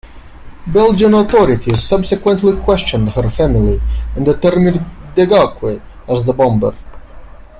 [0.65, 3.79] Belgian authorities subsequently questioned her family
[4.15, 4.83] and determined
[5.15, 6.73] Degauque as the bomber.